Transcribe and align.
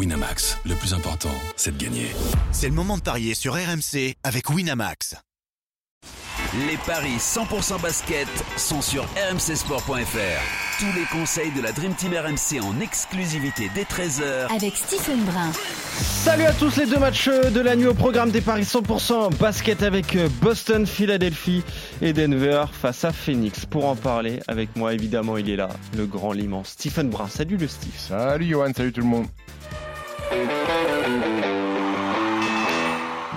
Winamax, 0.00 0.56
le 0.64 0.74
plus 0.76 0.94
important, 0.94 1.28
c'est 1.56 1.76
de 1.76 1.84
gagner. 1.84 2.06
C'est 2.52 2.68
le 2.68 2.74
moment 2.74 2.96
de 2.96 3.02
parier 3.02 3.34
sur 3.34 3.52
RMC 3.52 4.14
avec 4.24 4.48
Winamax. 4.48 5.14
Les 6.66 6.78
paris 6.86 7.18
100% 7.18 7.82
basket 7.82 8.26
sont 8.56 8.80
sur 8.80 9.04
rmcsport.fr. 9.04 10.78
Tous 10.78 10.98
les 10.98 11.04
conseils 11.12 11.50
de 11.52 11.60
la 11.60 11.72
Dream 11.72 11.92
Team 11.92 12.12
RMC 12.14 12.64
en 12.64 12.80
exclusivité 12.80 13.70
dès 13.74 13.82
13h 13.82 14.50
avec 14.56 14.74
Stephen 14.74 15.22
Brun. 15.26 15.52
Salut 15.52 16.44
à 16.44 16.54
tous 16.54 16.78
les 16.78 16.86
deux 16.86 16.98
matchs 16.98 17.28
de 17.28 17.60
la 17.60 17.76
nuit 17.76 17.88
au 17.88 17.92
programme 17.92 18.30
des 18.30 18.40
paris 18.40 18.62
100% 18.62 19.36
basket 19.36 19.82
avec 19.82 20.16
Boston, 20.40 20.86
Philadelphie 20.86 21.62
et 22.00 22.14
Denver 22.14 22.64
face 22.72 23.04
à 23.04 23.12
Phoenix. 23.12 23.66
Pour 23.66 23.84
en 23.84 23.96
parler 23.96 24.40
avec 24.48 24.74
moi, 24.76 24.94
évidemment, 24.94 25.36
il 25.36 25.50
est 25.50 25.56
là, 25.56 25.68
le 25.94 26.06
grand, 26.06 26.32
l'immense 26.32 26.70
Stephen 26.70 27.10
Brun. 27.10 27.28
Salut 27.28 27.58
le 27.58 27.68
Steve. 27.68 27.92
Salut 27.98 28.46
Johan, 28.46 28.72
salut 28.74 28.94
tout 28.94 29.02
le 29.02 29.06
monde. 29.06 29.26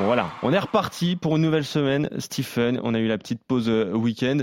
Voilà, 0.05 0.31
on 0.43 0.51
est 0.51 0.59
reparti 0.59 1.15
pour 1.15 1.37
une 1.37 1.43
nouvelle 1.43 1.63
semaine. 1.63 2.09
Stephen, 2.17 2.77
on 2.83 2.93
a 2.93 2.99
eu 2.99 3.07
la 3.07 3.17
petite 3.17 3.41
pause 3.41 3.69
euh, 3.69 3.93
week-end. 3.93 4.39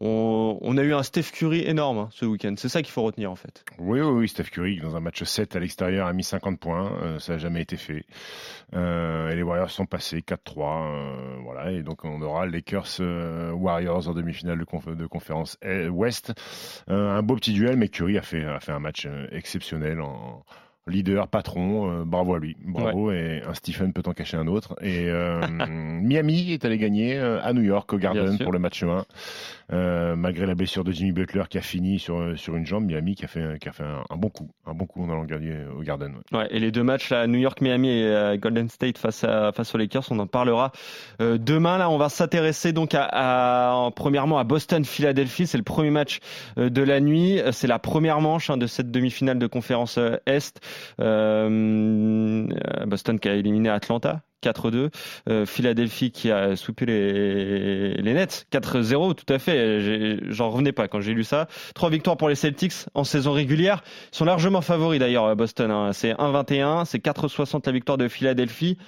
On, 0.00 0.76
a 0.76 0.82
eu 0.82 0.92
un 0.94 1.04
Steph 1.04 1.30
Curry 1.32 1.62
énorme 1.62 1.98
hein, 1.98 2.08
ce 2.10 2.26
week-end. 2.26 2.54
C'est 2.58 2.68
ça 2.68 2.82
qu'il 2.82 2.90
faut 2.90 3.02
retenir 3.02 3.30
en 3.30 3.36
fait. 3.36 3.64
Oui, 3.78 4.00
oui, 4.00 4.28
Steph 4.28 4.50
Curry 4.50 4.80
dans 4.80 4.96
un 4.96 5.00
match 5.00 5.22
7 5.22 5.54
à 5.54 5.60
l'extérieur 5.60 6.08
a 6.08 6.12
mis 6.12 6.24
50 6.24 6.58
points. 6.58 6.92
Euh, 7.02 7.18
ça 7.20 7.34
n'a 7.34 7.38
jamais 7.38 7.62
été 7.62 7.76
fait. 7.76 8.04
Euh, 8.74 9.30
et 9.30 9.36
les 9.36 9.42
Warriors 9.42 9.70
sont 9.70 9.86
passés 9.86 10.20
4-3. 10.20 11.42
voilà, 11.44 11.70
et 11.70 11.82
donc 11.82 12.04
on 12.04 12.20
aura 12.20 12.46
Lakers 12.46 13.00
Warriors 13.54 14.08
en 14.08 14.12
demi-finale 14.12 14.58
de, 14.58 14.94
de, 14.94 15.06
conférence 15.06 15.56
Ouest. 15.88 16.32
un 16.88 17.22
beau 17.22 17.36
petit 17.36 17.52
duel, 17.52 17.76
mais 17.76 17.88
Curry 17.88 18.18
a 18.18 18.22
fait, 18.22 18.44
a 18.44 18.58
fait 18.58 18.72
un 18.72 18.80
match 18.80 19.06
exceptionnel 19.30 20.00
en 20.00 20.44
leader, 20.86 21.26
patron, 21.28 21.90
euh, 21.90 22.04
bravo 22.04 22.34
à 22.34 22.38
lui, 22.38 22.56
bravo. 22.64 23.10
Et 23.10 23.42
un 23.46 23.54
Stephen 23.54 23.92
peut 23.92 24.02
en 24.06 24.12
cacher 24.12 24.36
un 24.36 24.46
autre. 24.46 24.76
Et 24.80 25.08
euh, 25.08 25.40
Miami 25.68 26.52
est 26.52 26.64
allé 26.64 26.78
gagner 26.78 27.18
euh, 27.18 27.42
à 27.42 27.52
New 27.52 27.62
York 27.62 27.92
au 27.92 27.98
Garden 27.98 28.38
pour 28.38 28.52
le 28.52 28.58
match 28.58 28.82
1. 28.82 29.04
Euh, 29.72 30.14
malgré 30.14 30.46
la 30.46 30.54
blessure 30.54 30.84
de 30.84 30.92
Jimmy 30.92 31.10
Butler 31.10 31.42
qui 31.50 31.58
a 31.58 31.60
fini 31.60 31.98
sur, 31.98 32.38
sur 32.38 32.54
une 32.54 32.64
jambe, 32.64 32.84
Miami 32.84 33.16
qui 33.16 33.24
a 33.24 33.28
fait, 33.28 33.58
qui 33.60 33.68
a 33.68 33.72
fait 33.72 33.82
un, 33.82 34.16
bon 34.16 34.28
coup, 34.28 34.48
un 34.64 34.74
bon 34.74 34.86
coup 34.86 35.02
en 35.02 35.10
allant 35.10 35.24
gagner 35.24 35.56
au 35.76 35.82
Garden. 35.82 36.14
Ouais. 36.32 36.46
et 36.50 36.60
les 36.60 36.70
deux 36.70 36.84
matchs 36.84 37.10
là, 37.10 37.26
New 37.26 37.38
York, 37.40 37.60
Miami 37.60 37.88
et 37.88 38.38
Golden 38.38 38.68
State 38.68 38.96
face 38.96 39.24
à 39.24 39.50
face 39.50 39.74
aux 39.74 39.78
Lakers, 39.78 40.04
on 40.10 40.18
en 40.20 40.28
parlera 40.28 40.70
demain. 41.18 41.78
Là, 41.78 41.90
on 41.90 41.98
va 41.98 42.08
s'intéresser 42.08 42.72
donc 42.72 42.94
à, 42.94 43.08
à, 43.10 43.90
premièrement 43.90 44.38
à 44.38 44.44
Boston, 44.44 44.84
Philadelphie. 44.84 45.48
C'est 45.48 45.58
le 45.58 45.64
premier 45.64 45.90
match 45.90 46.20
de 46.56 46.82
la 46.82 47.00
nuit. 47.00 47.40
C'est 47.50 47.66
la 47.66 47.80
première 47.80 48.20
manche 48.20 48.50
hein, 48.50 48.56
de 48.56 48.68
cette 48.68 48.92
demi-finale 48.92 49.40
de 49.40 49.48
conférence 49.48 49.98
Est. 50.26 50.60
Euh, 51.00 52.46
Boston 52.86 53.18
qui 53.18 53.28
a 53.28 53.34
éliminé 53.34 53.68
Atlanta 53.68 54.22
4-2. 54.42 54.90
Euh, 55.28 55.46
Philadelphie 55.46 56.10
qui 56.10 56.30
a 56.30 56.56
soupé 56.56 56.86
les, 56.86 58.12
Nets 58.12 58.46
4-0, 58.52 59.14
tout 59.14 59.32
à 59.32 59.38
fait. 59.38 60.18
J'en 60.30 60.50
revenais 60.50 60.72
pas 60.72 60.88
quand 60.88 61.00
j'ai 61.00 61.14
lu 61.14 61.24
ça. 61.24 61.48
Trois 61.74 61.90
victoires 61.90 62.16
pour 62.16 62.28
les 62.28 62.34
Celtics 62.34 62.86
en 62.94 63.04
saison 63.04 63.32
régulière. 63.32 63.82
Ils 64.12 64.16
sont 64.16 64.24
largement 64.24 64.60
favoris 64.60 65.00
d'ailleurs, 65.00 65.34
Boston. 65.36 65.70
Hein. 65.70 65.92
C'est 65.92 66.12
1-21, 66.12 66.84
c'est 66.84 67.04
4-60 67.04 67.62
la 67.66 67.72
victoire 67.72 67.98
de 67.98 68.08
Philadelphie. 68.08 68.78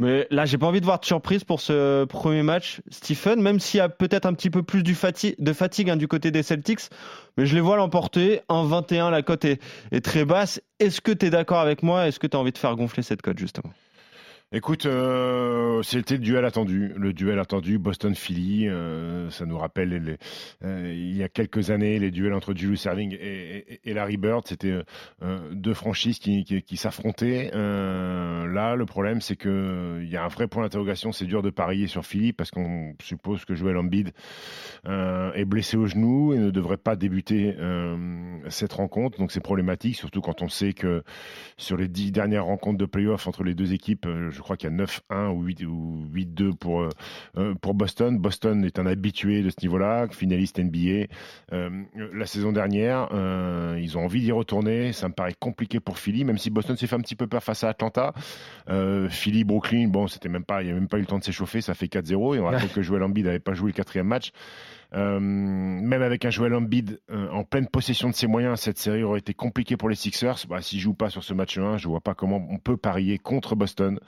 Mais 0.00 0.26
là, 0.30 0.46
j'ai 0.46 0.56
pas 0.56 0.66
envie 0.66 0.80
de 0.80 0.86
voir 0.86 0.98
de 0.98 1.04
surprise 1.04 1.44
pour 1.44 1.60
ce 1.60 2.06
premier 2.06 2.42
match, 2.42 2.80
Stephen, 2.90 3.42
même 3.42 3.60
s'il 3.60 3.78
y 3.78 3.80
a 3.82 3.90
peut-être 3.90 4.24
un 4.24 4.32
petit 4.32 4.48
peu 4.48 4.62
plus 4.62 4.82
de 4.82 4.94
fatigue 4.94 5.90
hein, 5.90 5.96
du 5.96 6.08
côté 6.08 6.30
des 6.30 6.42
Celtics. 6.42 6.88
Mais 7.36 7.44
je 7.44 7.54
les 7.54 7.60
vois 7.60 7.76
l'emporter. 7.76 8.40
1-21, 8.48 9.10
la 9.10 9.20
cote 9.20 9.44
est, 9.44 9.60
est 9.92 10.02
très 10.02 10.24
basse. 10.24 10.62
Est-ce 10.78 11.02
que 11.02 11.12
tu 11.12 11.26
es 11.26 11.30
d'accord 11.30 11.60
avec 11.60 11.82
moi? 11.82 12.08
Est-ce 12.08 12.18
que 12.18 12.26
tu 12.26 12.34
as 12.34 12.40
envie 12.40 12.50
de 12.50 12.56
faire 12.56 12.74
gonfler 12.76 13.02
cette 13.02 13.20
cote, 13.20 13.38
justement? 13.38 13.74
Écoute, 14.52 14.84
euh, 14.84 15.80
c'était 15.84 16.16
le 16.16 16.22
duel 16.22 16.44
attendu, 16.44 16.92
le 16.96 17.12
duel 17.12 17.38
attendu 17.38 17.78
Boston-Philly. 17.78 18.66
Euh, 18.68 19.30
ça 19.30 19.46
nous 19.46 19.56
rappelle 19.56 20.18
euh, 20.64 20.92
il 20.92 21.16
y 21.16 21.22
a 21.22 21.28
quelques 21.28 21.70
années 21.70 22.00
les 22.00 22.10
duels 22.10 22.32
entre 22.32 22.52
Julius 22.52 22.84
Erving 22.86 23.16
et, 23.20 23.80
Larry 23.94 24.16
Bird. 24.16 24.48
C'était 24.48 24.82
deux 25.52 25.74
franchises 25.74 26.18
qui, 26.18 26.76
s'affrontaient. 26.76 27.52
là, 27.52 28.74
le 28.74 28.86
problème, 28.86 29.20
c'est 29.20 29.36
que 29.36 30.00
il 30.02 30.10
y 30.10 30.16
a 30.16 30.24
un 30.24 30.28
vrai 30.28 30.48
point 30.48 30.64
d'interrogation. 30.64 31.12
C'est 31.12 31.26
dur 31.26 31.42
de 31.42 31.50
parier 31.50 31.86
sur 31.86 32.04
Philly 32.04 32.32
parce 32.32 32.50
qu'on 32.50 32.96
suppose 33.00 33.44
que 33.44 33.54
Joel 33.54 33.76
Embiid 33.76 34.10
est 34.84 35.44
blessé 35.44 35.76
au 35.76 35.86
genou 35.86 36.34
et 36.34 36.38
ne 36.38 36.50
devrait 36.50 36.76
pas 36.76 36.96
débuter 36.96 37.54
cette 38.48 38.72
rencontre. 38.72 39.18
Donc 39.18 39.30
c'est 39.30 39.40
problématique, 39.40 39.94
surtout 39.94 40.20
quand 40.20 40.42
on 40.42 40.48
sait 40.48 40.72
que 40.72 41.04
sur 41.56 41.76
les 41.76 41.86
dix 41.86 42.10
dernières 42.10 42.46
rencontres 42.46 42.78
de 42.78 42.86
playoff 42.86 43.28
entre 43.28 43.44
les 43.44 43.54
deux 43.54 43.72
équipes, 43.72 44.08
crois 44.42 44.56
qu'il 44.56 44.70
y 44.70 44.72
a 44.72 44.76
9-1 44.76 45.28
ou 45.30 46.06
8-2 46.12 46.54
pour, 46.54 46.82
euh, 46.82 46.88
euh, 47.36 47.54
pour 47.54 47.74
Boston. 47.74 48.18
Boston 48.18 48.64
est 48.64 48.78
un 48.78 48.86
habitué 48.86 49.42
de 49.42 49.50
ce 49.50 49.56
niveau-là, 49.62 50.08
finaliste 50.10 50.58
NBA. 50.58 51.06
Euh, 51.52 51.70
la 52.12 52.26
saison 52.26 52.52
dernière, 52.52 53.08
ils 53.78 53.96
ont 53.96 54.04
envie 54.04 54.20
d'y 54.20 54.32
retourner. 54.32 54.92
Ça 54.92 55.08
me 55.08 55.14
paraît 55.14 55.34
compliqué 55.38 55.80
pour 55.80 55.98
Philly, 55.98 56.24
même 56.24 56.38
si 56.38 56.50
Boston 56.50 56.76
s'est 56.76 56.86
fait 56.86 56.96
un 56.96 57.00
petit 57.00 57.16
peu 57.16 57.26
peur 57.26 57.42
face 57.42 57.64
à 57.64 57.68
Atlanta. 57.68 58.12
Philly, 59.08 59.44
Brooklyn, 59.44 59.88
bon, 59.88 60.06
c'était 60.06 60.28
même 60.28 60.44
pas, 60.44 60.62
il 60.62 60.66
n'y 60.66 60.70
a 60.72 60.74
même 60.74 60.88
pas 60.88 60.98
eu 60.98 61.00
le 61.00 61.06
temps 61.06 61.18
de 61.18 61.24
s'échauffer, 61.24 61.60
ça 61.60 61.74
fait 61.74 61.86
4-0. 61.86 62.36
Et 62.36 62.40
on 62.40 62.44
rappelle 62.46 62.68
que 62.68 62.82
Joel 62.82 63.02
Embiid 63.02 63.26
n'avait 63.26 63.38
pas 63.38 63.54
joué 63.54 63.70
le 63.70 63.76
quatrième 63.76 64.06
match. 64.06 64.32
Euh, 64.92 65.20
même 65.20 66.02
avec 66.02 66.24
un 66.24 66.30
Joel 66.30 66.54
Embiid 66.54 67.00
euh, 67.10 67.28
en 67.30 67.44
pleine 67.44 67.68
possession 67.68 68.08
de 68.10 68.14
ses 68.14 68.26
moyens, 68.26 68.60
cette 68.60 68.78
série 68.78 69.02
aurait 69.02 69.20
été 69.20 69.34
compliquée 69.34 69.76
pour 69.76 69.88
les 69.88 69.94
Sixers. 69.94 70.46
Bah, 70.48 70.60
S'ils 70.60 70.80
jouent 70.80 70.94
pas 70.94 71.10
sur 71.10 71.22
ce 71.22 71.32
match 71.32 71.58
1, 71.58 71.76
je 71.76 71.88
vois 71.88 72.00
pas 72.00 72.14
comment 72.14 72.44
on 72.50 72.58
peut 72.58 72.76
parier 72.76 73.18
contre 73.18 73.54
Boston. 73.54 74.00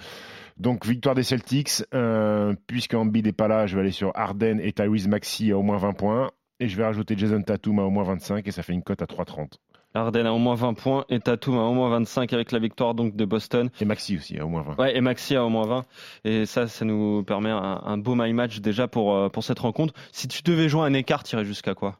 Donc 0.57 0.87
victoire 0.87 1.15
des 1.15 1.23
Celtics. 1.23 1.85
Euh, 1.95 2.55
puisque 2.67 2.95
Embiid 2.95 3.27
n'est 3.27 3.33
pas 3.33 3.49
là, 3.49 3.67
je 3.67 3.77
vais 3.77 3.83
aller 3.83 3.93
sur 3.93 4.13
Arden 4.15 4.61
et 4.61 4.73
Tyrese 4.73 5.09
Maxi 5.09 5.53
à 5.53 5.59
au 5.59 5.63
moins 5.63 5.79
20 5.79 5.93
points. 5.93 6.31
Et 6.61 6.69
je 6.69 6.77
vais 6.77 6.85
rajouter 6.85 7.17
Jason 7.17 7.43
Tatum 7.43 7.79
à 7.79 7.83
au 7.83 7.91
moins 7.91 8.05
25 8.05 8.47
et 8.47 8.51
ça 8.51 8.63
fait 8.63 8.73
une 8.73 8.83
cote 8.83 9.03
à 9.03 9.07
3,30. 9.07 9.55
Arden 9.95 10.27
a 10.27 10.33
au 10.33 10.39
moins 10.39 10.55
20 10.55 10.75
points 10.75 11.05
et 11.09 11.21
Tatum 11.21 11.59
a 11.59 11.63
au 11.63 11.75
moins 11.75 11.91
25 11.91 12.33
avec 12.33 12.53
la 12.53 12.59
victoire 12.59 12.95
donc 12.95 13.15
de 13.15 13.25
Boston. 13.25 13.71
Et 13.81 13.85
Maxi 13.85 14.17
aussi 14.17 14.39
a 14.39 14.45
au 14.45 14.49
moins 14.49 14.63
20. 14.63 14.79
Ouais, 14.79 14.97
et 14.97 15.01
Maxi 15.01 15.37
a 15.37 15.45
au 15.45 15.49
moins 15.49 15.67
20. 15.67 15.85
Et 16.25 16.47
ça, 16.47 16.67
ça 16.67 16.85
nous 16.85 17.23
permet 17.25 17.51
un, 17.51 17.99
beau 17.99 18.15
my 18.15 18.33
match 18.33 18.61
déjà 18.61 18.89
pour, 18.89 19.15
euh, 19.15 19.29
pour 19.29 19.45
cette 19.45 19.59
rencontre. 19.59 19.95
Si 20.13 20.29
tu 20.29 20.43
devais 20.43 20.69
jouer 20.69 20.83
un 20.83 20.95
écart, 20.95 21.23
tu 21.25 21.37
irais 21.37 21.45
jusqu'à 21.45 21.75
quoi? 21.75 21.99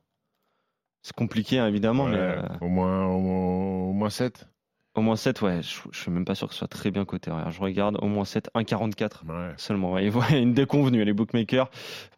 C'est 1.03 1.15
compliqué 1.15 1.59
hein, 1.59 1.67
évidemment, 1.67 2.07
mais. 2.07 2.17
Euh, 2.17 2.43
au, 2.61 2.69
moins, 2.69 3.07
au, 3.07 3.19
moins, 3.19 3.89
au 3.89 3.93
moins 3.93 4.11
7. 4.11 4.47
Au 4.95 5.01
moins 5.01 5.17
7, 5.17 5.41
ouais, 5.41 5.63
je, 5.63 5.81
je 5.91 5.99
suis 5.99 6.11
même 6.11 6.27
pas 6.27 6.35
sûr 6.35 6.49
que 6.49 6.53
ce 6.53 6.59
soit 6.59 6.69
très 6.69 6.91
bien 6.91 7.07
coté. 7.07 7.31
Je 7.49 7.61
regarde 7.61 7.99
au 8.03 8.09
moins 8.09 8.27
7, 8.27 8.51
1,44 8.55 9.27
ouais. 9.27 9.55
seulement. 9.57 9.93
Ouais, 9.93 10.11
une 10.33 10.53
déconvenue, 10.53 11.05
les 11.05 11.15
bookmakers 11.15 11.71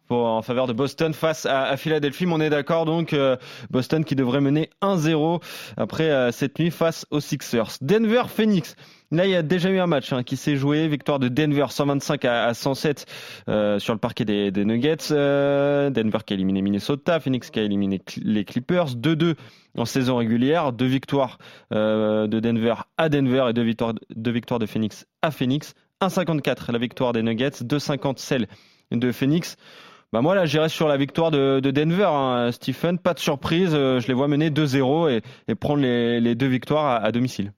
en 0.09 0.41
faveur 0.41 0.67
de 0.67 0.73
Boston 0.73 1.13
face 1.13 1.45
à, 1.45 1.75
Philadelphie. 1.77 2.25
Mais 2.25 2.33
on 2.33 2.41
est 2.41 2.49
d'accord 2.49 2.85
donc, 2.85 3.13
euh, 3.13 3.37
Boston 3.69 4.03
qui 4.03 4.15
devrait 4.15 4.41
mener 4.41 4.69
1-0 4.81 5.41
après 5.77 6.09
euh, 6.09 6.31
cette 6.31 6.59
nuit 6.59 6.71
face 6.71 7.05
aux 7.11 7.19
Sixers. 7.19 7.77
Denver 7.81 8.23
Phoenix. 8.27 8.75
Là, 9.11 9.25
il 9.25 9.31
y 9.31 9.35
a 9.35 9.43
déjà 9.43 9.69
eu 9.69 9.79
un 9.79 9.87
match 9.87 10.11
hein, 10.13 10.23
qui 10.23 10.35
s'est 10.35 10.55
joué. 10.55 10.87
Victoire 10.87 11.19
de 11.19 11.27
Denver 11.27 11.67
125 11.69 12.25
à, 12.25 12.53
107 12.53 13.05
euh, 13.47 13.79
sur 13.79 13.93
le 13.93 13.99
parquet 13.99 14.25
des, 14.25 14.51
Nuggets. 14.65 15.09
Denver 15.09 16.19
qui 16.25 16.33
a 16.33 16.35
éliminé 16.35 16.61
Minnesota. 16.61 17.19
Phoenix 17.19 17.49
qui 17.49 17.59
a 17.59 17.63
éliminé 17.63 18.01
les 18.17 18.45
Clippers. 18.45 18.95
2-2 18.95 19.35
en 19.77 19.85
saison 19.85 20.17
régulière. 20.17 20.73
Deux 20.73 20.87
victoires 20.87 21.37
de 21.71 22.39
Denver 22.39 22.75
à 22.97 23.09
Denver 23.09 23.45
et 23.49 23.53
deux 23.53 23.63
victoires, 23.63 23.93
deux 24.15 24.31
victoires 24.31 24.59
de 24.59 24.65
Phoenix 24.65 25.05
à 25.21 25.31
Phoenix. 25.31 25.75
1,54 26.01 26.71
la 26.71 26.79
victoire 26.79 27.13
des 27.13 27.21
Nuggets. 27.21 27.61
2,50 27.61 28.17
celle 28.17 28.47
de 28.91 29.11
Phoenix. 29.11 29.57
Bah 30.13 30.21
moi 30.21 30.35
là 30.35 30.45
j'irai 30.45 30.69
sur 30.69 30.87
la 30.87 30.97
victoire 30.97 31.31
de, 31.31 31.59
de 31.59 31.71
Denver, 31.71 32.07
hein, 32.09 32.51
Stephen. 32.51 32.99
Pas 32.99 33.13
de 33.13 33.19
surprise, 33.19 33.71
je 33.71 34.07
les 34.07 34.13
vois 34.13 34.27
mener 34.27 34.49
2-0 34.49 35.11
et, 35.11 35.21
et, 35.47 35.55
prendre 35.55 35.81
les, 35.81 36.35
deux 36.35 36.47
victoires 36.47 37.03
à 37.03 37.11
domicile. 37.11 37.53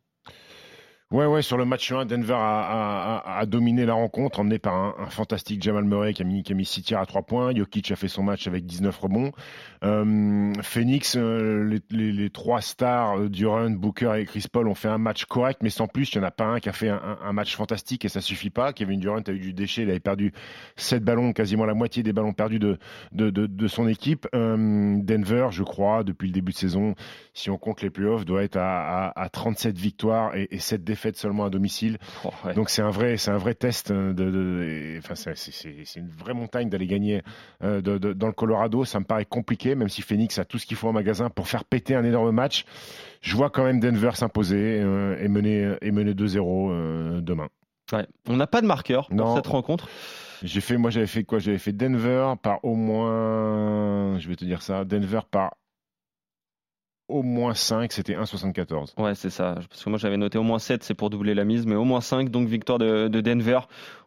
Ouais, 1.09 1.25
ouais, 1.25 1.41
sur 1.41 1.55
le 1.55 1.63
match 1.63 1.89
1, 1.89 2.05
Denver 2.05 2.35
a, 2.37 3.45
dominé 3.47 3.85
la 3.85 3.93
rencontre, 3.93 4.41
emmené 4.41 4.59
par 4.59 4.99
un, 4.99 5.09
fantastique 5.09 5.63
Jamal 5.63 5.85
Murray 5.85 6.13
qui 6.13 6.21
a 6.21 6.25
mis, 6.25 6.43
qui 6.43 6.51
a 6.51 6.55
mis 6.55 6.65
6 6.65 6.81
tirs 6.83 6.99
à 6.99 7.05
3 7.05 7.21
points. 7.21 7.55
Jokic 7.55 7.89
a 7.91 7.95
fait 7.95 8.09
son 8.09 8.23
match 8.23 8.45
avec 8.45 8.65
19 8.65 8.97
rebonds. 8.97 9.31
Euh, 9.85 10.51
Phoenix, 10.61 11.15
euh, 11.15 11.79
les, 11.91 12.11
les, 12.11 12.29
trois 12.29 12.59
stars, 12.59 13.19
euh, 13.19 13.29
Durant, 13.29 13.69
Booker 13.69 14.15
et 14.17 14.25
Chris 14.25 14.47
Paul, 14.51 14.67
ont 14.67 14.75
fait 14.75 14.89
un 14.89 14.97
match 14.97 15.23
correct, 15.23 15.59
mais 15.63 15.69
sans 15.69 15.87
plus. 15.87 16.13
Il 16.13 16.17
n'y 16.17 16.25
en 16.25 16.27
a 16.27 16.31
pas 16.31 16.43
un 16.43 16.59
qui 16.59 16.67
a 16.67 16.73
fait 16.73 16.89
un, 16.89 17.31
match 17.31 17.55
fantastique 17.55 18.03
et 18.03 18.09
ça 18.09 18.19
suffit 18.19 18.49
pas. 18.49 18.73
Kevin 18.73 18.99
Durant 18.99 19.21
a 19.21 19.31
eu 19.31 19.39
du 19.39 19.53
déchet, 19.53 19.83
il 19.83 19.89
avait 19.89 20.01
perdu 20.01 20.33
7 20.75 21.05
ballons, 21.05 21.31
quasiment 21.31 21.65
la 21.65 21.73
moitié 21.73 22.03
des 22.03 22.11
ballons 22.11 22.33
perdus 22.33 22.59
de, 22.59 23.67
son 23.67 23.87
équipe. 23.87 24.27
Denver, 24.33 25.47
je 25.51 25.63
crois, 25.63 26.03
depuis 26.03 26.27
le 26.27 26.33
début 26.33 26.51
de 26.51 26.57
saison, 26.57 26.95
si 27.33 27.49
on 27.49 27.57
compte 27.57 27.81
les 27.81 27.91
playoffs, 27.91 28.25
doit 28.25 28.43
être 28.43 28.57
à, 28.57 29.07
à, 29.07 29.21
à 29.23 29.29
37 29.29 29.77
victoires 29.77 30.35
et, 30.35 30.49
et 30.51 30.59
7 30.59 30.83
défaites 30.83 30.96
défaites 30.97 31.17
seulement 31.17 31.45
à 31.45 31.49
domicile. 31.51 31.97
Oh, 32.25 32.29
ouais. 32.43 32.53
Donc 32.55 32.69
c'est 32.71 32.81
un 32.81 32.89
vrai, 32.89 33.17
c'est 33.17 33.29
un 33.31 33.37
vrai 33.37 33.53
test. 33.53 33.91
De, 33.91 34.11
de- 34.13 34.63
et, 34.63 34.97
enfin, 34.97 35.13
c'est- 35.15 35.95
une 35.95 36.09
vraie 36.09 36.33
montagne 36.33 36.69
d'aller 36.69 36.87
gagner 36.87 37.21
euh, 37.63 37.81
de- 37.81 37.97
de- 37.99 38.13
dans 38.13 38.27
le 38.27 38.33
Colorado. 38.33 38.83
Ça 38.83 38.99
me 38.99 39.05
paraît 39.05 39.25
compliqué, 39.25 39.75
même 39.75 39.89
si 39.89 40.01
Phoenix 40.01 40.39
a 40.39 40.45
tout 40.45 40.57
ce 40.57 40.65
qu'il 40.65 40.75
faut 40.77 40.87
en 40.87 40.93
magasin 40.93 41.29
pour 41.29 41.47
faire 41.47 41.63
péter 41.65 41.93
un 41.95 42.03
énorme 42.03 42.31
match. 42.31 42.65
Je 43.21 43.35
vois 43.35 43.49
quand 43.49 43.63
même 43.63 43.79
Denver 43.79 44.11
s'imposer 44.15 44.79
euh, 44.81 45.17
et 45.23 45.27
mener, 45.27 45.75
et 45.81 45.91
mener 45.91 46.13
2-0 46.13 46.71
euh, 46.71 47.21
demain. 47.21 47.47
Ouais. 47.93 48.05
On 48.27 48.35
n'a 48.35 48.47
pas 48.47 48.61
de 48.61 48.67
marqueur 48.67 49.07
pour 49.09 49.35
cette 49.35 49.47
rencontre. 49.47 49.87
J'ai 50.43 50.61
fait, 50.61 50.77
moi 50.77 50.89
j'avais 50.91 51.07
fait 51.07 51.23
quoi? 51.23 51.39
J'avais 51.39 51.57
fait 51.57 51.71
Denver 51.73 52.33
par 52.41 52.63
au 52.63 52.75
moins, 52.75 54.19
je 54.19 54.27
vais 54.27 54.35
te 54.35 54.45
dire 54.45 54.61
ça, 54.61 54.83
Denver 54.85 55.21
par 55.31 55.55
au 57.07 57.23
moins 57.23 57.53
5, 57.53 57.91
c'était 57.91 58.15
1,74. 58.15 58.93
Ouais, 58.97 59.15
c'est 59.15 59.29
ça. 59.29 59.55
Parce 59.69 59.83
que 59.83 59.89
moi, 59.89 59.97
j'avais 59.97 60.17
noté 60.17 60.37
au 60.37 60.43
moins 60.43 60.59
7, 60.59 60.83
c'est 60.83 60.93
pour 60.93 61.09
doubler 61.09 61.33
la 61.33 61.45
mise, 61.45 61.65
mais 61.65 61.75
au 61.75 61.85
moins 61.85 62.01
5, 62.01 62.29
donc 62.29 62.47
victoire 62.47 62.79
de, 62.79 63.07
de 63.07 63.21
Denver. 63.21 63.59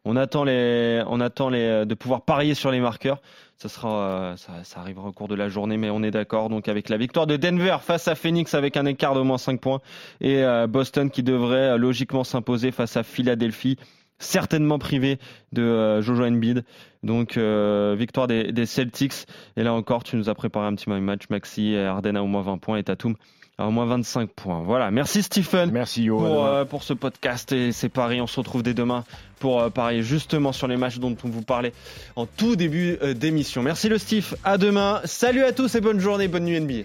On 0.04 0.16
attend, 0.16 0.44
les, 0.44 1.02
on 1.06 1.20
attend 1.20 1.48
les, 1.48 1.86
de 1.86 1.94
pouvoir 1.94 2.22
parier 2.22 2.54
sur 2.54 2.70
les 2.70 2.80
marqueurs. 2.80 3.20
Ça, 3.56 3.68
sera, 3.68 3.90
euh, 3.90 4.36
ça, 4.36 4.52
ça 4.64 4.80
arrivera 4.80 5.08
au 5.08 5.12
cours 5.12 5.28
de 5.28 5.34
la 5.34 5.48
journée, 5.48 5.76
mais 5.76 5.90
on 5.90 6.02
est 6.02 6.10
d'accord. 6.10 6.48
Donc, 6.48 6.68
avec 6.68 6.88
la 6.88 6.96
victoire 6.96 7.26
de 7.26 7.36
Denver 7.36 7.76
face 7.82 8.08
à 8.08 8.14
Phoenix 8.14 8.54
avec 8.54 8.76
un 8.78 8.86
écart 8.86 9.14
d'au 9.14 9.24
moins 9.24 9.36
5 9.36 9.60
points 9.60 9.80
et 10.20 10.42
euh, 10.42 10.66
Boston 10.66 11.10
qui 11.10 11.22
devrait 11.22 11.72
euh, 11.72 11.76
logiquement 11.76 12.24
s'imposer 12.24 12.70
face 12.70 12.96
à 12.96 13.02
Philadelphie, 13.02 13.76
certainement 14.20 14.78
privé 14.78 15.18
de 15.52 15.62
euh, 15.62 16.02
Jojo 16.02 16.24
Embiid. 16.24 16.64
Donc, 17.02 17.36
euh, 17.36 17.96
victoire 17.98 18.28
des, 18.28 18.52
des 18.52 18.66
Celtics. 18.66 19.26
Et 19.56 19.64
là 19.64 19.72
encore, 19.72 20.04
tu 20.04 20.14
nous 20.16 20.28
as 20.28 20.34
préparé 20.34 20.66
un 20.66 20.74
petit 20.76 20.88
match. 20.88 21.22
Maxi, 21.30 21.74
Arden 21.76 22.16
à 22.16 22.22
au 22.22 22.26
moins 22.26 22.42
20 22.42 22.58
points 22.58 22.76
et 22.76 22.84
Tatum 22.84 23.16
à 23.60 23.66
au 23.66 23.70
moins 23.70 23.86
25 23.86 24.30
points. 24.30 24.62
Voilà. 24.64 24.90
Merci 24.90 25.22
Stephen 25.22 25.70
Merci 25.70 26.04
Yo. 26.04 26.18
pour, 26.18 26.46
euh, 26.46 26.64
pour 26.64 26.82
ce 26.82 26.94
podcast 26.94 27.52
et 27.52 27.72
ces 27.72 27.88
paris. 27.88 28.20
On 28.20 28.26
se 28.26 28.40
retrouve 28.40 28.62
dès 28.62 28.74
demain 28.74 29.04
pour 29.38 29.60
euh, 29.60 29.70
parier 29.70 30.02
justement 30.02 30.52
sur 30.52 30.66
les 30.66 30.76
matchs 30.76 30.98
dont 30.98 31.16
on 31.24 31.28
vous 31.28 31.42
parlait 31.42 31.72
en 32.16 32.26
tout 32.26 32.56
début 32.56 32.98
d'émission. 33.14 33.62
Merci 33.62 33.88
le 33.88 33.98
Steve. 33.98 34.34
À 34.44 34.58
demain. 34.58 35.00
Salut 35.04 35.44
à 35.44 35.52
tous 35.52 35.74
et 35.74 35.80
bonne 35.80 36.00
journée, 36.00 36.26
bonne 36.26 36.44
nuit 36.44 36.60
NBA. 36.60 36.84